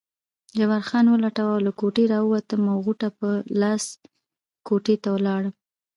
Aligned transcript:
جبار 0.57 0.81
خان 0.89 1.05
ولټوه، 1.09 1.55
له 1.65 1.71
کوټې 1.79 2.03
راووتم 2.13 2.61
او 2.73 2.77
غوټه 2.85 3.09
په 3.19 3.29
لاس 3.61 3.83
کوټې 4.67 4.95
ته 5.03 5.09
ولاړم. 5.15 5.53